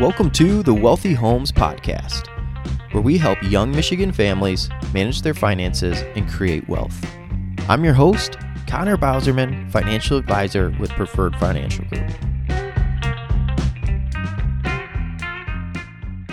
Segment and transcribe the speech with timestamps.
[0.00, 2.28] Welcome to the Wealthy Homes Podcast,
[2.94, 6.98] where we help young Michigan families manage their finances and create wealth.
[7.68, 12.10] I'm your host, Connor Bauserman, financial advisor with Preferred Financial Group.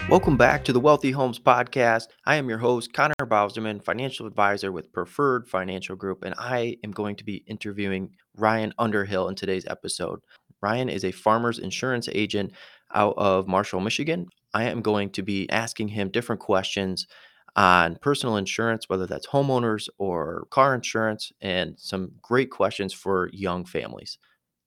[0.09, 2.05] Welcome back to the Wealthy Homes Podcast.
[2.25, 6.91] I am your host, Connor Bauserman, financial advisor with Preferred Financial Group, and I am
[6.91, 10.21] going to be interviewing Ryan Underhill in today's episode.
[10.61, 12.53] Ryan is a farmer's insurance agent
[12.93, 14.27] out of Marshall, Michigan.
[14.53, 17.07] I am going to be asking him different questions
[17.55, 23.65] on personal insurance, whether that's homeowners or car insurance, and some great questions for young
[23.65, 24.17] families.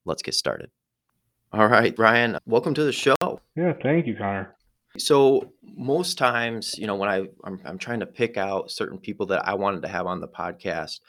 [0.04, 0.70] Let's get started.
[1.52, 3.14] All right, Ryan, welcome to the show.
[3.56, 4.54] Yeah, thank you, Connor.
[4.98, 9.26] So most times, you know, when I I'm, I'm trying to pick out certain people
[9.26, 11.00] that I wanted to have on the podcast,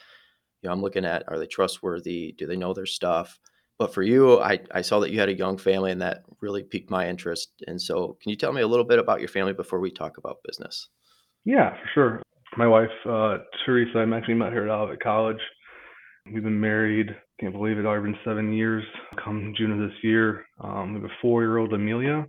[0.60, 2.32] you know, I'm looking at are they trustworthy?
[2.38, 3.38] Do they know their stuff?
[3.82, 6.62] But for you, I, I saw that you had a young family and that really
[6.62, 7.50] piqued my interest.
[7.66, 10.18] And so, can you tell me a little bit about your family before we talk
[10.18, 10.88] about business?
[11.44, 12.22] Yeah, for sure.
[12.56, 15.40] My wife, uh, Teresa, I actually met her at College.
[16.32, 17.08] We've been married,
[17.40, 18.84] can't believe it, already been seven years
[19.16, 20.44] come June of this year.
[20.60, 22.24] Um, we have a four year old, Amelia,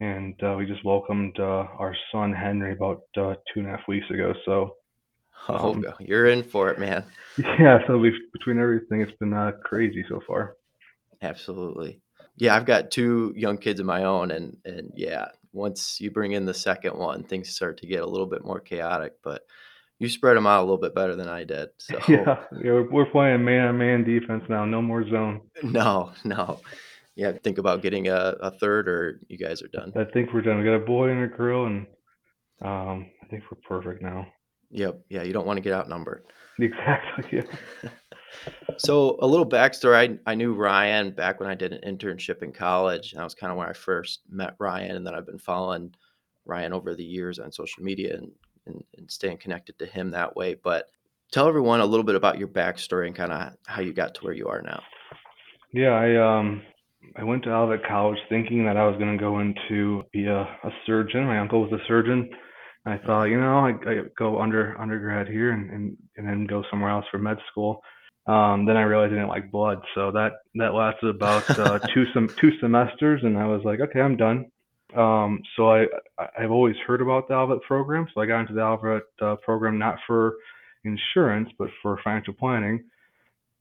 [0.00, 3.88] and uh, we just welcomed uh, our son, Henry, about uh, two and a half
[3.88, 4.34] weeks ago.
[4.44, 4.74] So,
[5.48, 7.04] Oh, um, you're in for it, man.
[7.58, 10.54] Yeah, so we've, between everything, it's been uh, crazy so far.
[11.24, 12.00] Absolutely.
[12.36, 16.32] Yeah, I've got two young kids of my own, and and yeah, once you bring
[16.32, 19.14] in the second one, things start to get a little bit more chaotic.
[19.22, 19.42] But
[19.98, 21.68] you spread them out a little bit better than I did.
[21.78, 24.64] So Yeah, yeah, we're, we're playing man-on-man defense now.
[24.64, 25.42] No more zone.
[25.62, 26.60] no, no.
[27.14, 29.92] Yeah, think about getting a, a third, or you guys are done.
[29.96, 30.58] I think we're done.
[30.58, 31.86] We got a boy and a girl, and
[32.60, 34.26] um, I think we're perfect now.
[34.70, 35.02] Yep.
[35.08, 36.24] Yeah, you don't want to get outnumbered.
[36.60, 37.42] Exactly.
[37.82, 37.90] Yeah.
[38.78, 40.18] So a little backstory.
[40.26, 43.12] I, I knew Ryan back when I did an internship in college.
[43.12, 44.96] And that was kind of where I first met Ryan.
[44.96, 45.94] And then I've been following
[46.44, 48.30] Ryan over the years on social media and,
[48.66, 50.54] and, and staying connected to him that way.
[50.54, 50.88] But
[51.32, 54.20] tell everyone a little bit about your backstory and kind of how you got to
[54.22, 54.82] where you are now.
[55.72, 56.62] Yeah, I um
[57.16, 60.40] I went to Olivet College thinking that I was going to go into be a,
[60.40, 61.26] a surgeon.
[61.26, 62.30] My uncle was a surgeon.
[62.84, 66.46] and I thought, you know, I, I go under undergrad here and, and and then
[66.46, 67.82] go somewhere else for med school.
[68.26, 72.04] Um, then I realized I didn't like blood, so that that lasted about uh, two
[72.14, 74.46] some two semesters, and I was like, okay, I'm done.
[74.96, 75.86] Um, so I
[76.38, 79.78] I've always heard about the Alvet program, so I got into the Alvet uh, program
[79.78, 80.36] not for
[80.84, 82.84] insurance but for financial planning.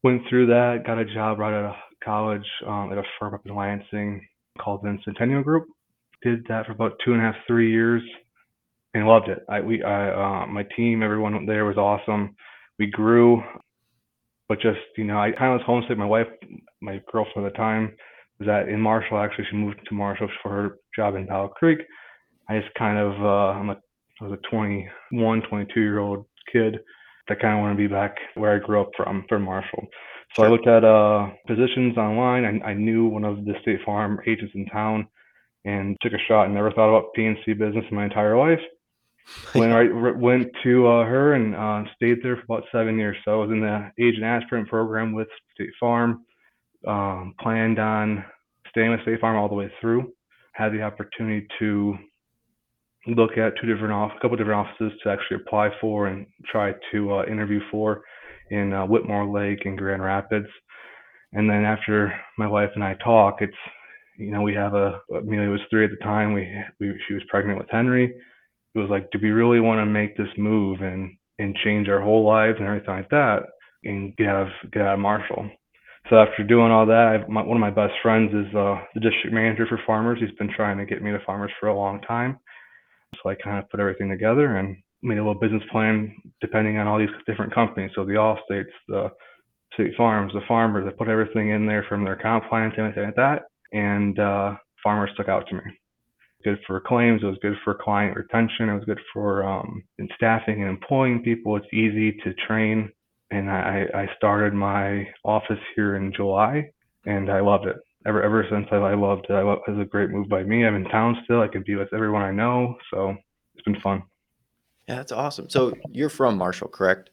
[0.03, 3.45] Went through that, got a job right out of college um, at a firm up
[3.45, 4.25] in Lansing
[4.59, 5.67] called the Centennial Group.
[6.21, 8.01] Did that for about two and a half, three years,
[8.93, 9.39] and loved it.
[9.49, 12.35] I we I uh, my team, everyone there was awesome.
[12.79, 13.43] We grew
[14.49, 15.97] but just you know, I kind of was homesick.
[15.97, 16.27] My wife,
[16.81, 17.95] my girlfriend at the time,
[18.39, 19.19] was at in Marshall.
[19.19, 21.79] Actually, she moved to Marshall for her job in Battle Creek.
[22.49, 23.77] I just kind of, uh, I'm a,
[24.21, 26.77] I was a 21, 22 year old kid
[27.27, 29.87] that kind of want to be back where I grew up from, from Marshall.
[30.35, 32.43] So I looked at uh, positions online.
[32.43, 35.07] I, I knew one of the State Farm agents in town
[35.63, 38.59] and took a shot and never thought about P&C business in my entire life.
[39.55, 43.17] went right went to uh, her and uh, stayed there for about seven years.
[43.23, 46.25] So I was in the agent aspirant program with State Farm.
[46.85, 48.25] Um, planned on
[48.69, 50.11] staying with State Farm all the way through.
[50.51, 51.97] Had the opportunity to
[53.07, 56.73] look at two different off, a couple different offices to actually apply for and try
[56.91, 58.01] to uh, interview for
[58.49, 60.47] in uh, Whitmore Lake and Grand Rapids.
[61.31, 63.53] And then after my wife and I talk, it's
[64.17, 66.33] you know we have a Amelia was three at the time.
[66.33, 68.13] We we she was pregnant with Henry
[68.75, 72.01] it was like, do we really want to make this move and and change our
[72.01, 73.39] whole lives and everything like that
[73.83, 75.49] and get out of get out of Marshall?
[76.09, 79.33] So after doing all that, my, one of my best friends is uh, the district
[79.33, 80.19] manager for farmers.
[80.19, 82.39] He's been trying to get me to farmers for a long time.
[83.15, 86.87] So I kind of put everything together and made a little business plan depending on
[86.87, 87.91] all these different companies.
[87.95, 89.11] So the Allstates, the
[89.75, 93.05] State Farms, the farmers, I put everything in there from their comp plans and everything
[93.05, 93.43] like that.
[93.71, 95.61] And uh, farmers stuck out to me
[96.43, 97.21] good for claims.
[97.23, 98.69] It was good for client retention.
[98.69, 99.83] It was good for um,
[100.15, 101.55] staffing and employing people.
[101.55, 102.91] It's easy to train.
[103.31, 106.69] And I, I started my office here in July,
[107.05, 107.77] and I loved it.
[108.05, 109.33] Ever ever since I, I loved it.
[109.33, 110.65] I love, it was a great move by me.
[110.65, 111.41] I'm in town still.
[111.41, 113.15] I can be with everyone I know, so
[113.55, 114.03] it's been fun.
[114.87, 115.49] Yeah, that's awesome.
[115.49, 117.09] So you're from Marshall, correct?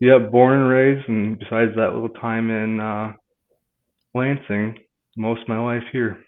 [0.00, 3.12] Yeah, born and raised, and besides that little time in uh,
[4.14, 4.78] Lansing,
[5.16, 6.23] most of my life here.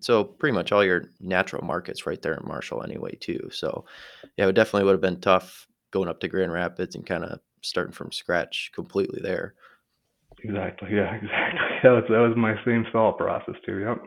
[0.00, 3.50] So pretty much all your natural markets right there in Marshall anyway too.
[3.52, 3.84] So
[4.36, 7.40] yeah, it definitely would have been tough going up to Grand Rapids and kind of
[7.62, 9.54] starting from scratch completely there.
[10.42, 10.88] Exactly.
[10.92, 11.60] Yeah, exactly.
[11.82, 13.80] That was, that was my same thought process too.
[13.80, 13.98] Yep.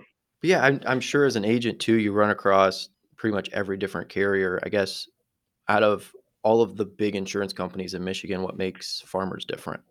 [0.41, 3.77] But yeah, I'm I'm sure as an agent too, you run across pretty much every
[3.77, 4.59] different carrier.
[4.63, 5.07] I guess
[5.69, 6.11] out of
[6.43, 9.81] all of the big insurance companies in Michigan, what makes Farmers different?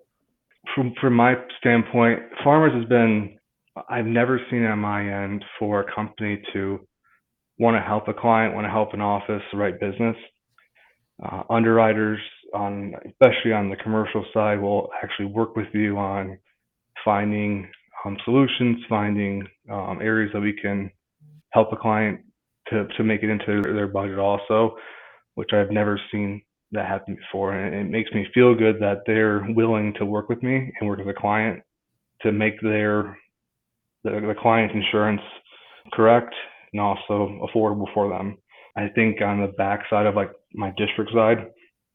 [0.75, 3.38] From from my standpoint, Farmers has been
[3.88, 6.80] I've never seen it on my end for a company to
[7.58, 10.16] want to help a client, want to help an office, write business.
[11.22, 12.19] Uh, underwriters
[12.54, 16.38] on especially on the commercial side will actually work with you on
[17.04, 17.69] finding
[18.04, 20.90] um, solutions, finding um, areas that we can
[21.50, 22.20] help a client
[22.69, 24.76] to, to make it into their budget also,
[25.34, 26.42] which I've never seen
[26.72, 27.54] that happen before.
[27.54, 30.98] And it makes me feel good that they're willing to work with me and work
[30.98, 31.62] with a client
[32.22, 33.16] to make their
[34.04, 35.20] the, the client's insurance
[35.93, 36.34] correct
[36.72, 38.37] and also affordable for them.
[38.76, 41.50] I think on the backside of like my district side,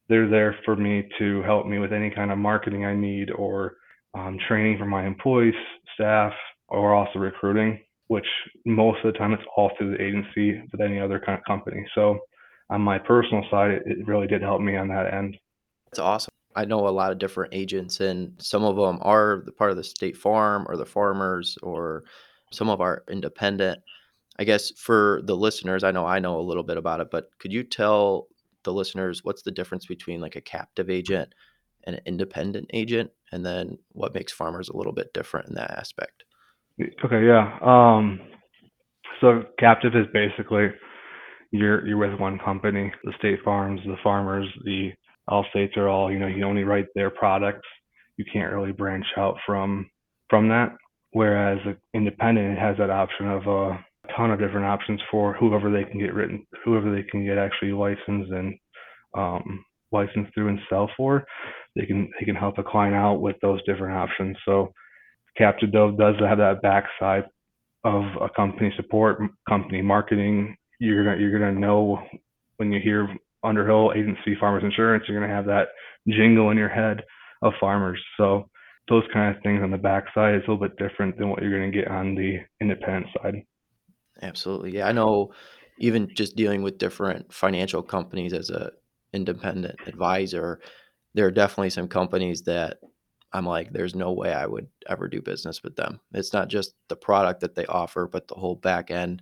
[0.10, 3.76] they're there for me to help me with any kind of marketing I need or
[4.14, 5.56] um, training for my employees,
[5.96, 6.34] staff,
[6.70, 8.26] or also recruiting, which
[8.66, 11.86] most of the time it's all through the agency with any other kind of company.
[11.96, 12.20] So
[12.70, 15.38] on my personal side, it, it really did help me on that end.
[15.86, 16.34] That's awesome.
[16.58, 19.78] I know a lot of different agents, and some of them are the part of
[19.78, 22.04] the state farm or the farmers, or
[22.52, 23.80] some of our independent.
[24.40, 27.30] I guess for the listeners, I know I know a little bit about it, but
[27.40, 28.28] could you tell
[28.64, 31.34] the listeners what's the difference between like a captive agent
[31.86, 35.72] and an independent agent, and then what makes farmers a little bit different in that
[35.72, 36.24] aspect?
[36.80, 37.58] Okay, yeah.
[37.62, 38.20] Um,
[39.22, 40.70] so captive is basically
[41.52, 44.92] you're you're with one company, the state farms, the farmers, the
[45.28, 47.68] all states are all you know you only write their products.
[48.18, 49.90] You can't really branch out from
[50.30, 50.76] from that.
[51.12, 51.60] Whereas
[51.94, 53.86] independent it has that option of a
[54.16, 57.72] ton of different options for whoever they can get written, whoever they can get actually
[57.72, 58.56] licensed and
[59.18, 61.24] um, licensed through and sell for.
[61.76, 64.38] They can they can help a client out with those different options.
[64.46, 64.74] So
[65.38, 67.26] Captive Dove does have that backside
[67.84, 70.56] of a company support, company marketing.
[70.80, 72.02] You're gonna you're gonna know
[72.58, 73.08] when you hear
[73.48, 75.70] Underhill Agency Farmers Insurance, you're gonna have that
[76.08, 77.04] jingle in your head
[77.42, 78.00] of farmers.
[78.18, 78.50] So
[78.90, 81.58] those kind of things on the backside is a little bit different than what you're
[81.58, 83.36] gonna get on the independent side.
[84.22, 84.76] Absolutely.
[84.76, 85.32] Yeah, I know
[85.80, 88.72] even just dealing with different financial companies as a
[89.14, 90.60] independent advisor,
[91.14, 92.78] there are definitely some companies that
[93.34, 96.00] I'm like, there's no way I would ever do business with them.
[96.14, 99.22] It's not just the product that they offer, but the whole back end.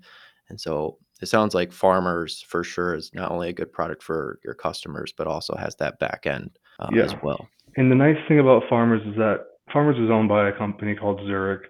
[0.49, 4.39] And so it sounds like Farmers for sure is not only a good product for
[4.43, 7.47] your customers, but also has that back end um, as well.
[7.77, 11.19] And the nice thing about Farmers is that Farmers is owned by a company called
[11.25, 11.63] Zurich.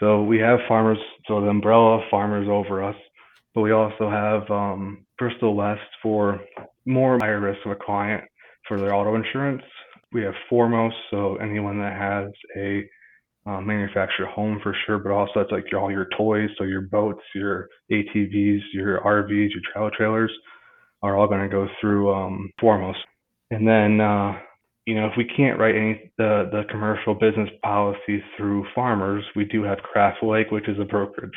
[0.00, 2.96] So we have Farmers, so the umbrella of Farmers over us,
[3.54, 6.40] but we also have um, Bristol West for
[6.84, 8.24] more higher risk of a client
[8.68, 9.62] for their auto insurance.
[10.12, 12.88] We have Foremost, so anyone that has a
[13.46, 16.82] uh, manufactured home for sure, but also it's like your, all your toys, so your
[16.82, 20.32] boats, your ATVs, your RVs, your travel trailers
[21.02, 22.98] are all going to go through um, Foremost.
[23.50, 24.32] And then, uh,
[24.86, 29.44] you know, if we can't write any the the commercial business policies through farmers, we
[29.44, 31.30] do have Craft Lake, which is a brokerage.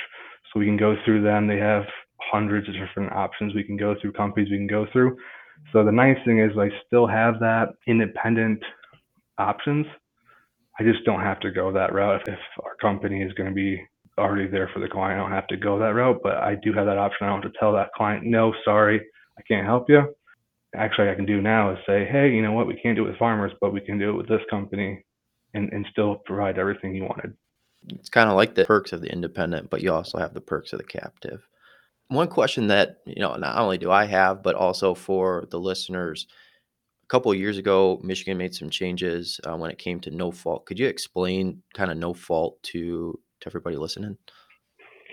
[0.52, 1.48] So we can go through them.
[1.48, 1.84] They have
[2.20, 5.18] hundreds of different options we can go through, companies we can go through.
[5.74, 8.62] So the nice thing is I still have that independent
[9.38, 9.86] options.
[10.80, 12.22] I just don't have to go that route.
[12.28, 13.82] If our company is going to be
[14.18, 16.72] already there for the client, I don't have to go that route, but I do
[16.74, 17.28] have that option.
[17.28, 19.02] I don't have to tell that client, no, sorry,
[19.38, 20.16] I can't help you.
[20.76, 23.10] Actually, I can do now is say, hey, you know what, we can't do it
[23.10, 25.04] with farmers, but we can do it with this company
[25.54, 27.34] and, and still provide everything you wanted.
[27.88, 30.74] It's kind of like the perks of the independent, but you also have the perks
[30.74, 31.48] of the captive.
[32.10, 36.28] One question that, you know, not only do I have, but also for the listeners,
[37.10, 40.66] couple of years ago, Michigan made some changes uh, when it came to no fault.
[40.66, 44.18] Could you explain kind of no fault to to everybody listening?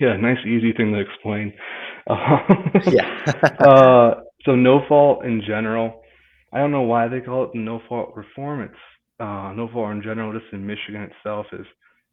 [0.01, 1.53] Yeah, nice, easy thing to explain.
[2.87, 3.09] Yeah.
[3.67, 6.03] uh, so no fault in general.
[6.53, 8.61] I don't know why they call it no fault reform.
[8.63, 8.75] It's
[9.19, 10.33] uh, no fault in general.
[10.33, 11.67] Just in Michigan itself is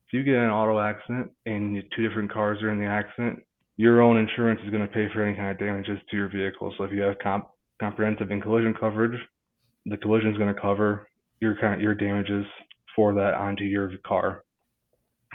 [0.07, 2.87] if you get in an auto accident and you- two different cars are in the
[2.87, 3.39] accident,
[3.77, 6.73] your own insurance is going to pay for any kind of damages to your vehicle.
[6.77, 7.49] So if you have comp-
[7.79, 9.19] comprehensive and collision coverage,
[9.85, 11.07] the collision is going to cover
[11.39, 12.45] your kind your damages
[12.95, 14.43] for that onto your car.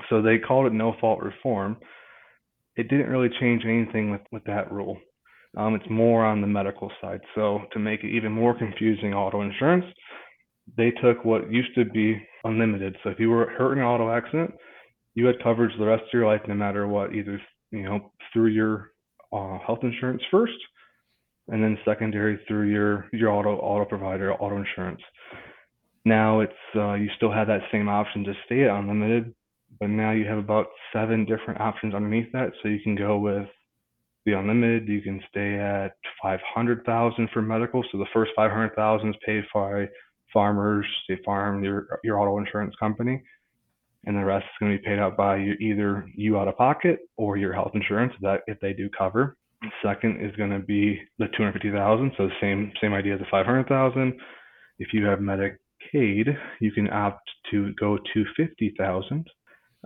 [0.08, 1.76] So they called it no fault reform.
[2.76, 4.96] It didn't really change anything with, with that rule.
[5.56, 7.20] Um, it's more on the medical side.
[7.34, 9.84] So to make it even more confusing, auto insurance,
[10.76, 12.96] they took what used to be unlimited.
[13.02, 14.52] So if you were hurt in an auto accident,
[15.14, 17.40] you had coverage the rest of your life, no matter what, either
[17.70, 18.92] you know through your
[19.32, 20.52] uh, health insurance first,
[21.48, 25.00] and then secondary through your your auto auto provider, auto insurance.
[26.04, 29.34] Now it's uh, you still have that same option to stay at unlimited,
[29.80, 32.52] but now you have about seven different options underneath that.
[32.62, 33.48] So you can go with
[34.26, 34.88] the unlimited.
[34.88, 37.82] You can stay at 500,000 for medical.
[37.90, 39.86] So the first 500,000 is paid by
[40.32, 43.22] farmers, State Farm, your your auto insurance company,
[44.04, 47.00] and the rest is going to be paid out by either you out of pocket
[47.16, 49.36] or your health insurance that if they do cover.
[49.82, 52.12] Second is going to be the 250,000.
[52.16, 54.14] So same same idea as the 500,000.
[54.78, 59.26] If you have Medicaid, you can opt to go to 50,000.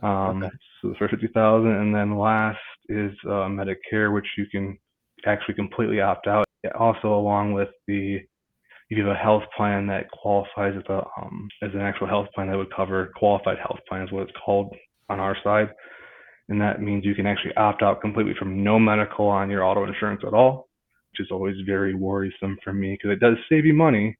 [0.03, 0.49] Um, Okay.
[0.81, 4.77] so the first 50,000, and then last is uh, Medicare, which you can
[5.27, 6.45] actually completely opt out.
[6.79, 8.21] Also, along with the
[8.91, 12.29] if you have a health plan that qualifies as a um, as an actual health
[12.35, 14.75] plan that would cover qualified health plan is what it's called
[15.09, 15.71] on our side,
[16.49, 19.85] and that means you can actually opt out completely from no medical on your auto
[19.87, 20.69] insurance at all,
[21.13, 24.17] which is always very worrisome for me because it does save you money,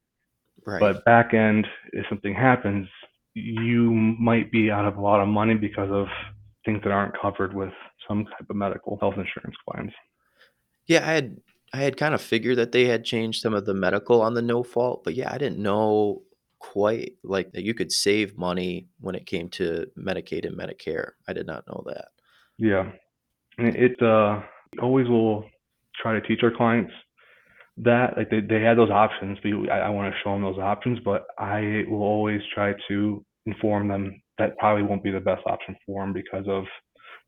[0.65, 0.79] Right.
[0.79, 2.87] but back end if something happens,
[3.33, 6.07] you might be out of a lot of money because of
[6.65, 7.73] things that aren't covered with
[8.07, 9.91] some type of medical health insurance plans.
[10.87, 11.37] Yeah, I had
[11.73, 14.41] I had kind of figured that they had changed some of the medical on the
[14.43, 16.21] no fault, but yeah, I didn't know
[16.63, 21.11] quite like that you could save money when it came to Medicaid and Medicare.
[21.27, 22.07] I did not know that.
[22.57, 22.89] Yeah,
[23.57, 24.41] and it uh,
[24.81, 25.45] always will
[26.01, 26.93] try to teach our clients
[27.77, 30.59] that like they, they had those options but I, I want to show them those
[30.59, 35.41] options but i will always try to inform them that probably won't be the best
[35.47, 36.65] option for them because of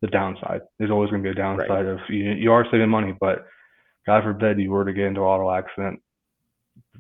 [0.04, 1.58] the downside there's always going to be a Right.
[1.68, 3.46] downside of you, you are saving money but
[4.06, 6.00] god forbid you were to get into auto accident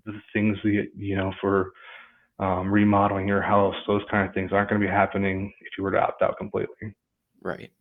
[0.06, 1.72] the things that you know for
[2.39, 5.84] um, remodeling your house those kind of things aren't going to be happening if you
[5.84, 6.94] were to opt out completely
[7.46, 7.72] Right.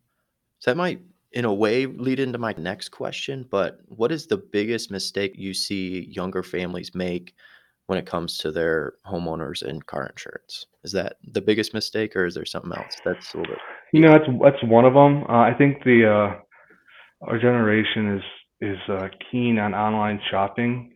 [0.58, 1.00] So that might,
[1.32, 5.54] in a way, lead into my next question, but what is the biggest mistake you
[5.54, 7.34] see younger families make
[7.86, 10.66] when it comes to their homeowners and car insurance?
[10.84, 14.00] Is that the biggest mistake, or is there something else that's a little bit You
[14.00, 15.24] know, that's that's one of them.
[15.24, 18.22] Uh, I think the uh, our generation is
[18.60, 20.93] is uh, keen on online shopping.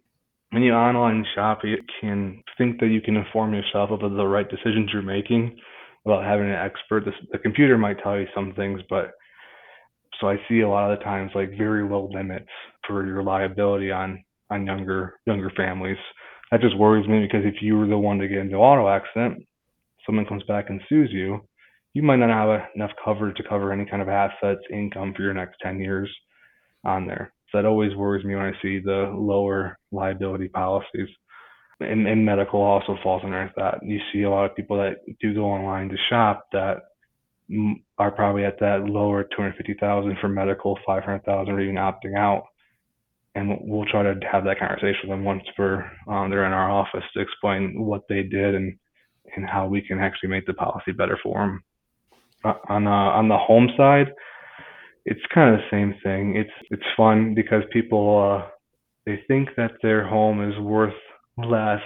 [0.51, 4.49] When you online shop, you can think that you can inform yourself of the right
[4.49, 5.57] decisions you're making
[6.05, 7.05] without having an expert.
[7.05, 9.13] The, the computer might tell you some things, but
[10.21, 12.49] so I see a lot of the times like very low limits
[12.87, 15.99] for your liability on on younger younger families.
[16.51, 18.89] That just worries me because if you were the one to get into an auto
[18.89, 19.45] accident,
[20.07, 21.41] someone comes back and sues you,
[21.93, 25.35] you might not have enough coverage to cover any kind of assets, income for your
[25.35, 26.11] next 10 years
[26.85, 27.33] on there.
[27.51, 31.09] So that always worries me when I see the lower liability policies.
[31.81, 33.79] And, and medical also falls under that.
[33.83, 36.79] You see a lot of people that do go online to shop that
[37.99, 42.45] are probably at that lower 250,000 for medical, 500,000 or even opting out.
[43.35, 46.53] And we'll- we'll try to have that conversation with them once we're um, they're in
[46.53, 48.77] our office to explain what they did and
[49.37, 51.63] and how we can actually make the policy better for them.
[52.45, 54.13] Uh, on uh, on the home side,
[55.11, 56.37] it's kind of the same thing.
[56.37, 58.49] It's it's fun because people uh,
[59.07, 60.93] they think that their home is worth
[61.39, 61.81] less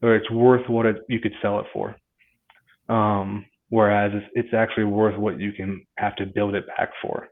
[0.00, 1.96] or it's worth what it, you could sell it for.
[2.88, 7.28] Um, whereas it's, it's actually worth what you can have to build it back for.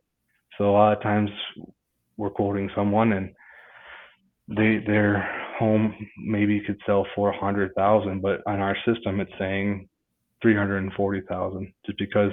[0.59, 1.31] So a lot of times
[2.17, 3.31] we're quoting someone and
[4.49, 9.39] they their home maybe could sell for a hundred thousand, but on our system it's
[9.39, 9.89] saying
[10.43, 12.33] three hundred and forty thousand, just because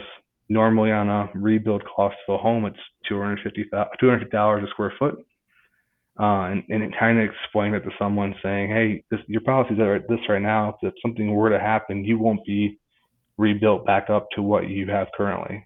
[0.54, 3.66] normally on a rebuild cost of a home it's two hundred fifty
[4.00, 5.16] two hundred dollars a square foot.
[6.20, 9.80] Uh, and, and it kind of explained it to someone saying, hey, this, your policy's
[9.80, 10.78] at this right now.
[10.84, 12.78] If something were to happen, you won't be
[13.40, 15.66] rebuilt back up to what you have currently.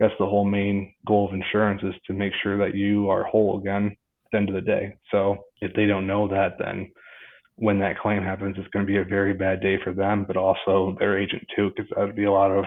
[0.00, 3.60] That's the whole main goal of insurance is to make sure that you are whole
[3.60, 4.96] again at the end of the day.
[5.12, 6.90] So if they don't know that, then
[7.54, 10.36] when that claim happens, it's going to be a very bad day for them, but
[10.36, 12.64] also their agent too, because that would be a lot of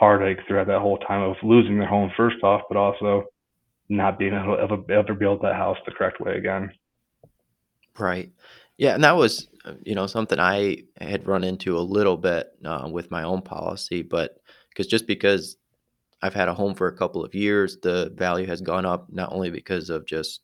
[0.00, 3.24] heartache throughout that whole time of losing their home first off, but also
[3.90, 6.70] not being able to ever, build that house the correct way again.
[7.98, 8.32] Right.
[8.78, 9.48] Yeah, and that was,
[9.84, 14.00] you know, something I had run into a little bit uh, with my own policy,
[14.00, 14.38] but
[14.70, 15.58] because just because
[16.22, 19.32] I've had a home for a couple of years, the value has gone up not
[19.32, 20.40] only because of just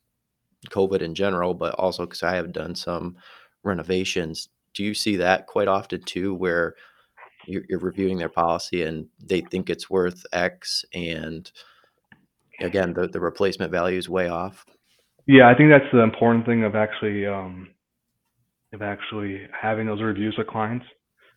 [0.68, 3.16] COVID in general, but also because I have done some
[3.62, 4.50] renovations.
[4.74, 6.74] Do you see that quite often too, where
[7.46, 11.50] you're, you're reviewing their policy and they think it's worth X, and
[12.60, 14.64] again, the, the replacement value is way off?
[15.26, 17.68] Yeah, I think that's the important thing of actually um,
[18.72, 20.86] of actually having those reviews with clients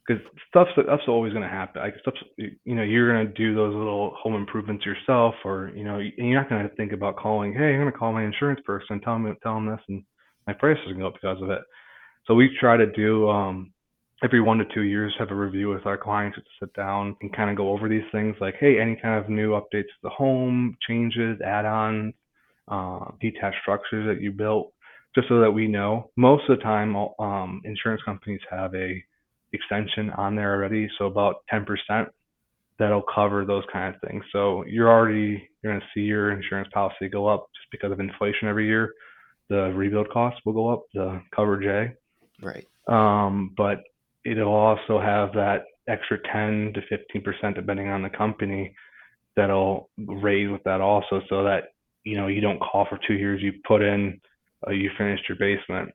[0.10, 1.82] because stuff's stuff's always going to happen.
[1.82, 5.84] Like stuff's you know you're going to do those little home improvements yourself, or you
[5.84, 7.54] know and you're not going to think about calling.
[7.54, 10.04] Hey, I'm going to call my insurance person tell them tell them this, and
[10.48, 11.62] my price is going to go up because of it.
[12.26, 13.72] So we try to do um,
[14.24, 17.34] every one to two years have a review with our clients to sit down and
[17.34, 20.10] kind of go over these things like hey any kind of new updates to the
[20.10, 22.14] home changes add-ons
[22.70, 24.72] uh, detached structures that you built?
[25.16, 26.12] Just so that we know.
[26.16, 29.04] Most of the time um, insurance companies have a
[29.54, 31.66] extension on there already so about 10%
[32.78, 34.24] that'll cover those kind of things.
[34.32, 38.00] So you're already you're going to see your insurance policy go up just because of
[38.00, 38.94] inflation every year.
[39.50, 42.46] The rebuild costs will go up the coverage a.
[42.46, 42.68] Right.
[42.88, 43.80] Um, but
[44.26, 46.82] it'll also have that extra 10 to
[47.22, 48.74] 15% depending on the company
[49.36, 51.66] that'll raise with that also so that
[52.04, 54.20] you know you don't call for two years you put in
[54.68, 55.90] uh, you finished your basement.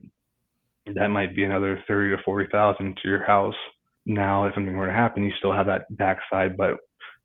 [0.95, 3.55] That might be another 30 to 40,000 to your house.
[4.07, 6.77] Now if something were to happen you still have that backside but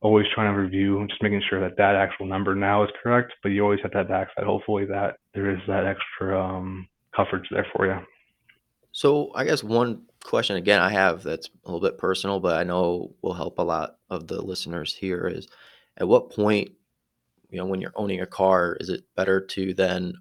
[0.01, 3.50] always trying to review just making sure that that actual number now is correct but
[3.50, 4.46] you always have that backside.
[4.46, 7.98] Hopefully that there is that extra um, coverage there for you.
[8.91, 12.63] So I guess one question again I have that's a little bit personal, but I
[12.63, 15.47] know will help a lot of the listeners here is
[15.97, 16.71] at what point,
[17.49, 20.13] you know, when you're owning a car, is it better to then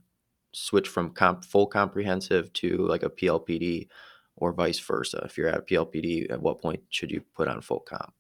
[0.52, 3.88] switch from comp, full comprehensive to like a PLPD
[4.36, 5.22] or vice versa?
[5.24, 8.12] If you're at a PLPD, at what point should you put on full comp?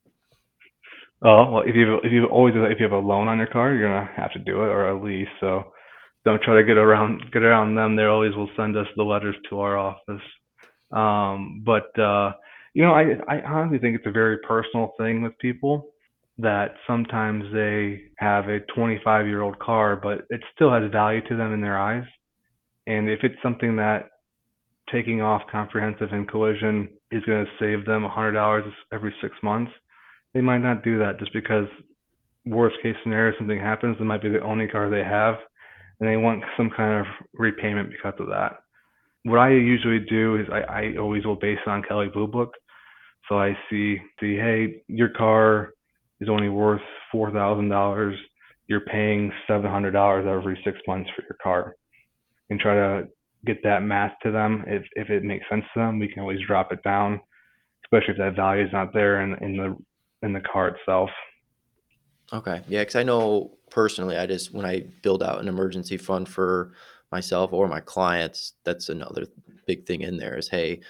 [1.22, 3.74] Oh, well, if you if you always if you have a loan on your car,
[3.74, 5.26] you're gonna have to do it or a lease.
[5.40, 5.64] So
[6.24, 7.96] don't try to get around get around them.
[7.96, 10.22] They always will send us the letters to our office.
[10.90, 12.32] Um, but uh,
[12.74, 15.90] you know, I I honestly think it's a very personal thing with people
[16.38, 21.36] that sometimes they have a 25 year old car, but it still has value to
[21.36, 22.04] them in their eyes.
[22.86, 24.10] And if it's something that
[24.90, 29.72] taking off comprehensive and collision is going to save them $100 every six months,
[30.32, 31.66] they might not do that just because
[32.46, 35.34] worst case scenario something happens it might be the only car they have
[36.00, 38.58] and they want some kind of repayment because of that
[39.24, 42.52] what I usually do is I, I always will base it on Kelley Blue Book.
[43.28, 45.70] So I see see, hey, your car
[46.20, 46.80] is only worth
[47.12, 48.18] four thousand dollars.
[48.66, 51.74] You're paying seven hundred dollars every six months for your car,
[52.50, 53.08] and try to
[53.44, 54.64] get that math to them.
[54.66, 57.20] If if it makes sense to them, we can always drop it down,
[57.84, 59.76] especially if that value is not there in in the
[60.26, 61.10] in the car itself.
[62.32, 66.28] Okay, yeah, because I know personally, I just when I build out an emergency fund
[66.28, 66.72] for
[67.10, 69.26] myself or my clients, that's another
[69.66, 70.80] big thing in there is hey,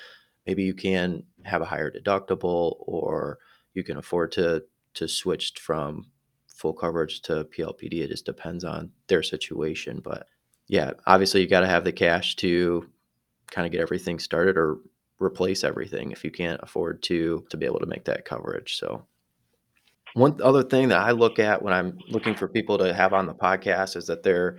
[0.47, 3.39] maybe you can have a higher deductible or
[3.75, 6.07] you can afford to to switch from
[6.49, 8.01] full coverage to PLPD.
[8.01, 10.01] It just depends on their situation.
[10.03, 10.27] But
[10.67, 12.89] yeah, obviously you got to have the cash to
[13.51, 14.79] kind of get everything started or
[15.21, 18.77] replace everything if you can't afford to to be able to make that coverage.
[18.77, 19.07] So
[20.15, 23.27] one other thing that I look at when I'm looking for people to have on
[23.27, 24.57] the podcast is that they're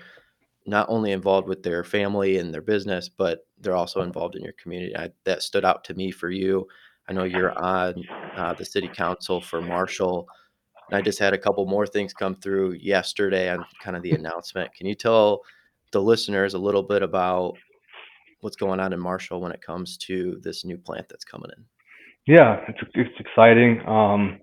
[0.70, 4.54] not only involved with their family and their business, but they're also involved in your
[4.62, 4.96] community.
[4.96, 6.68] I, that stood out to me for you.
[7.08, 7.96] I know you're on
[8.38, 10.28] uh, the city council for Marshall.
[10.90, 14.12] And I just had a couple more things come through yesterday on kind of the
[14.12, 14.74] announcement.
[14.76, 15.42] Can you tell
[15.92, 17.54] the listeners a little bit about
[18.42, 21.66] what's going on in Marshall when it comes to this new plant that's coming in?
[22.28, 23.82] Yeah, it's it's exciting.
[23.88, 24.40] Um,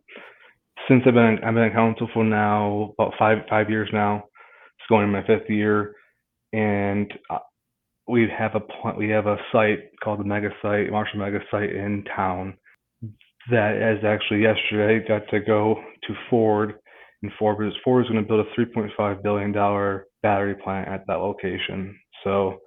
[0.88, 4.24] since I've been I've been in council for now about five five years now.
[4.78, 5.94] It's going in my fifth year
[6.52, 7.38] and uh,
[8.08, 12.04] we have a we have a site called the Mega Site, Marshall Mega Site in
[12.14, 12.56] town.
[13.50, 16.74] That is actually yesterday got to go to Ford,
[17.22, 21.06] and Ford is Ford is going to build a 3.5 billion dollar battery plant at
[21.06, 21.96] that location.
[22.24, 22.58] So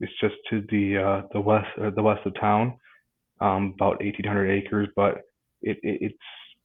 [0.00, 2.74] it's just to the uh, the west uh, the west of town,
[3.40, 4.88] um, about 1,800 acres.
[4.96, 5.18] But
[5.62, 6.18] it, it, it's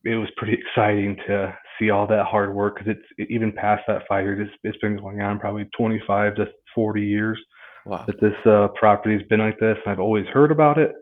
[0.06, 3.84] it was pretty exciting to see all that hard work because it's it, even past
[3.88, 4.48] that five years.
[4.48, 7.40] It's, it's been going on probably 25 to 40 years
[7.86, 8.06] wow.
[8.06, 9.78] that this uh, property has been like this.
[9.84, 10.94] And I've always heard about it,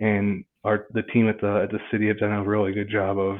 [0.00, 3.18] and our the team at the at the city have done a really good job
[3.18, 3.36] of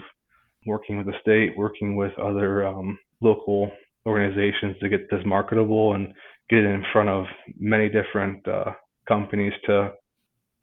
[0.66, 3.70] working with the state, working with other um, local
[4.06, 6.12] organizations to get this marketable and
[6.50, 7.24] get it in front of
[7.58, 8.72] many different uh,
[9.06, 9.92] companies to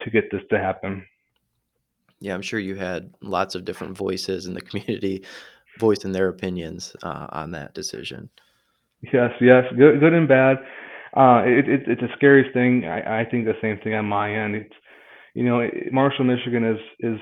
[0.01, 1.05] to get this to happen.
[2.19, 5.25] Yeah, I'm sure you had lots of different voices in the community
[5.79, 8.29] voicing their opinions uh, on that decision.
[9.13, 10.57] Yes, yes, good, good and bad.
[11.15, 12.85] Uh, it, it, it's a scary thing.
[12.85, 14.55] I, I think the same thing on my end.
[14.55, 14.73] It's,
[15.33, 17.19] you know, Marshall, Michigan is is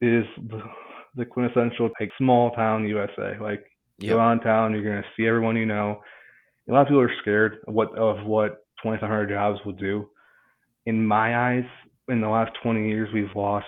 [0.00, 0.24] is
[1.16, 3.36] the quintessential like small town USA.
[3.40, 3.64] Like
[3.98, 4.14] yep.
[4.14, 6.00] go on town, you're gonna see everyone you know.
[6.68, 10.08] A lot of people are scared of what of what 2,500 jobs will do.
[10.86, 11.64] In my eyes,
[12.08, 13.66] in the last 20 years, we've lost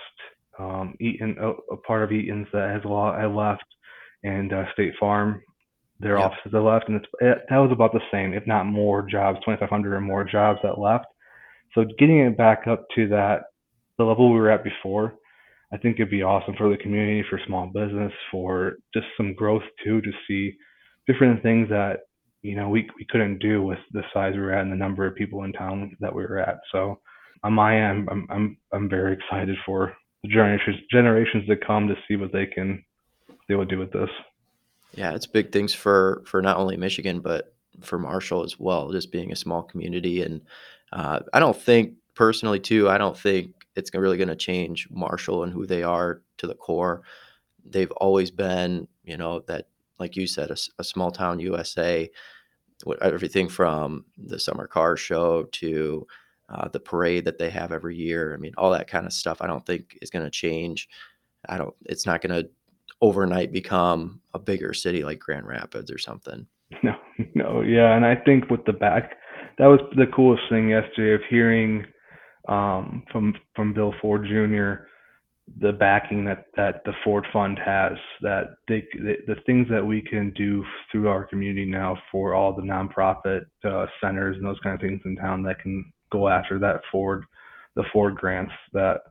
[0.59, 3.63] um, Eaton, a, a, part of Eaton's that has, lot, has left,
[4.23, 5.41] and uh, State Farm,
[5.99, 6.31] their yep.
[6.31, 9.93] offices have left, and it, that was about the same, if not more jobs, 2,500
[9.93, 11.05] or more jobs that left.
[11.73, 13.43] So getting it back up to that,
[13.97, 15.15] the level we were at before,
[15.73, 19.63] I think it'd be awesome for the community, for small business, for just some growth
[19.83, 20.53] too, to see
[21.07, 22.01] different things that
[22.41, 25.05] you know we we couldn't do with the size we were at and the number
[25.05, 26.59] of people in town that we were at.
[26.71, 26.99] So
[27.45, 32.31] on I'm I'm I'm very excited for the generations generations to come to see what
[32.31, 32.83] they can
[33.47, 34.09] they will do with this.
[34.93, 38.91] Yeah, it's big things for for not only Michigan but for Marshall as well.
[38.91, 40.41] Just being a small community, and
[40.93, 42.89] uh, I don't think personally too.
[42.89, 46.55] I don't think it's really going to change Marshall and who they are to the
[46.55, 47.01] core.
[47.65, 49.67] They've always been, you know, that
[49.99, 52.09] like you said, a, a small town USA.
[53.01, 56.05] Everything from the summer car show to
[56.49, 58.33] uh, the parade that they have every year.
[58.33, 59.41] I mean, all that kind of stuff.
[59.41, 60.87] I don't think is going to change.
[61.49, 61.73] I don't.
[61.85, 62.49] It's not going to
[63.01, 66.47] overnight become a bigger city like Grand Rapids or something.
[66.83, 66.95] No,
[67.35, 69.17] no, yeah, and I think with the back,
[69.59, 71.85] that was the coolest thing yesterday of hearing
[72.47, 74.87] um, from from Bill Ford Jr.
[75.61, 80.01] the backing that that the Ford Fund has, that they, the, the things that we
[80.01, 84.75] can do through our community now for all the nonprofit uh, centers and those kind
[84.75, 87.25] of things in town that can go after that Ford,
[87.75, 89.01] the Ford grants that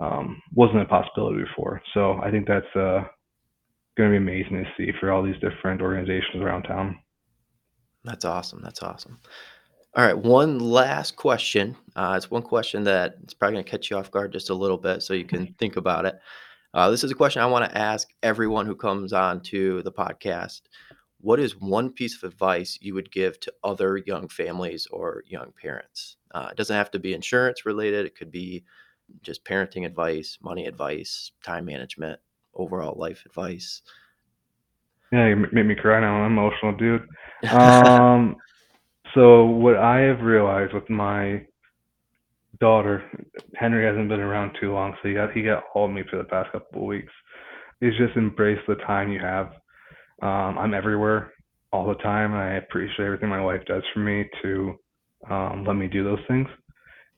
[0.00, 1.80] um, wasn't a possibility before.
[1.94, 3.04] So I think that's uh,
[3.96, 6.98] going to be amazing to see for all these different organizations around town.
[8.04, 8.60] That's awesome.
[8.62, 9.18] That's awesome.
[9.96, 11.74] All right, one last question.
[11.96, 14.54] Uh, it's one question that it's probably going to catch you off guard just a
[14.54, 16.18] little bit, so you can think about it.
[16.74, 19.92] Uh, this is a question I want to ask everyone who comes on to the
[19.92, 20.60] podcast.
[21.26, 25.52] What is one piece of advice you would give to other young families or young
[25.60, 26.18] parents?
[26.32, 28.06] Uh, it doesn't have to be insurance related.
[28.06, 28.62] It could be
[29.22, 32.20] just parenting advice, money advice, time management,
[32.54, 33.82] overall life advice.
[35.10, 36.22] Yeah, you made me cry now.
[36.22, 37.08] I'm emotional, dude.
[37.50, 38.36] Um,
[39.12, 41.44] so what I have realized with my
[42.60, 43.02] daughter,
[43.56, 46.18] Henry hasn't been around too long, so he got he got all of me for
[46.18, 47.12] the past couple of weeks.
[47.80, 49.50] Is just embrace the time you have.
[50.22, 51.32] Um, I'm everywhere
[51.72, 52.34] all the time.
[52.34, 54.74] I appreciate everything my wife does for me to
[55.30, 56.48] um, let me do those things.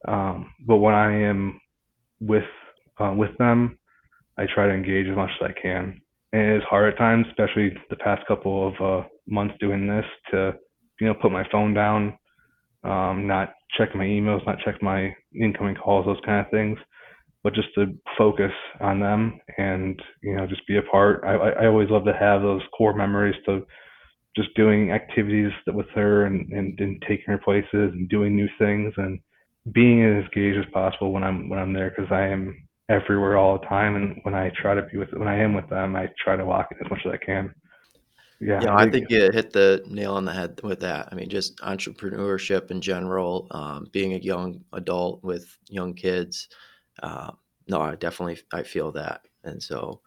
[0.06, 1.60] Um, but when I am
[2.20, 2.44] with
[3.00, 3.78] uh, with them,
[4.38, 6.00] I try to engage as much as I can.
[6.32, 10.04] And it is hard at times, especially the past couple of uh, months doing this,
[10.30, 10.54] to
[11.00, 12.18] you know put my phone down,
[12.84, 16.78] um, not check my emails, not check my incoming calls, those kind of things,
[17.44, 21.22] but just to focus on them and you know just be a part.
[21.24, 23.66] I, I always love to have those core memories to
[24.36, 28.92] just doing activities with her and, and, and taking her places and doing new things
[28.96, 29.18] and
[29.72, 32.56] being as engaged as possible when I'm when I'm there because I am
[32.88, 35.68] everywhere all the time and when I try to be with when I am with
[35.68, 37.52] them I try to walk it as much as I can.
[38.40, 41.08] Yeah, Yeah, I I think you hit the nail on the head with that.
[41.10, 46.48] I mean, just entrepreneurship in general, um, being a young adult with young kids.
[47.02, 47.32] Uh,
[47.68, 50.00] no, I definitely I feel that, and so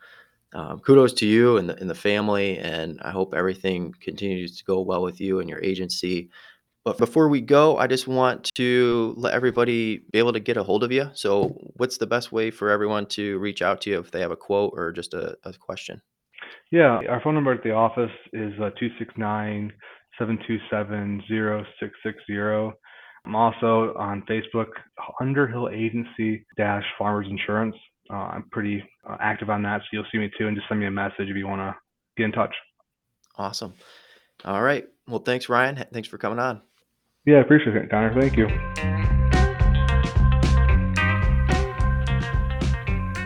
[0.54, 4.66] um, kudos to you and the, and the family, and I hope everything continues to
[4.66, 6.30] go well with you and your agency.
[6.84, 10.64] But before we go, I just want to let everybody be able to get a
[10.64, 11.12] hold of you.
[11.14, 14.32] So, what's the best way for everyone to reach out to you if they have
[14.32, 16.02] a quote or just a, a question?
[16.72, 19.72] Yeah, our phone number at the office is uh, 269
[20.18, 22.78] 727 0660.
[23.26, 24.68] I'm also on Facebook,
[25.20, 27.76] Underhill Agency Dash Farmers Insurance.
[28.10, 30.80] Uh, I'm pretty uh, active on that, so you'll see me too, and just send
[30.80, 31.76] me a message if you want to
[32.18, 32.54] get in touch.
[33.38, 33.74] Awesome.
[34.44, 34.86] All right.
[35.08, 35.86] Well, thanks, Ryan.
[35.94, 36.62] Thanks for coming on.
[37.26, 38.20] Yeah, I appreciate it, Connor.
[38.20, 38.48] Thank you.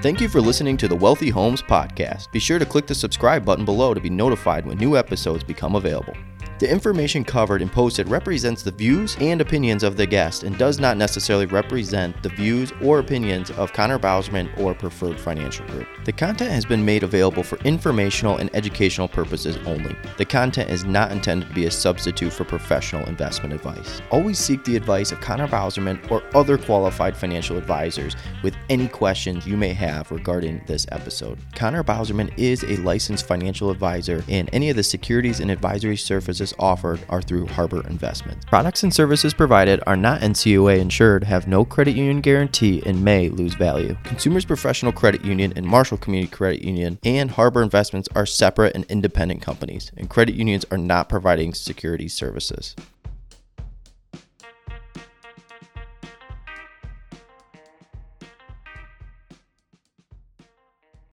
[0.01, 2.31] Thank you for listening to the Wealthy Homes Podcast.
[2.31, 5.75] Be sure to click the subscribe button below to be notified when new episodes become
[5.75, 6.13] available.
[6.57, 10.79] The information covered and posted represents the views and opinions of the guest and does
[10.79, 15.85] not necessarily represent the views or opinions of Connor Bauserman or Preferred Financial Group.
[16.05, 19.97] The content has been made available for informational and educational purposes only.
[20.17, 24.01] The content is not intended to be a substitute for professional investment advice.
[24.09, 29.45] Always seek the advice of Connor Bauserman or other qualified financial advisors with any questions
[29.45, 31.37] you may have regarding this episode.
[31.53, 36.44] Connor Bauserman is a licensed financial advisor, and any of the securities and advisory services
[36.45, 38.45] services offered are through Harbour Investments.
[38.45, 43.29] Products and services provided are not NCUA insured, have no credit union guarantee, and may
[43.29, 43.95] lose value.
[44.03, 48.85] Consumers Professional Credit Union and Marshall Community Credit Union and Harbour Investments are separate and
[48.89, 52.75] independent companies, and credit unions are not providing security services.